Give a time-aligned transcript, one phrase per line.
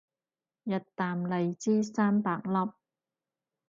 [0.63, 2.73] 日啖荔枝三百顆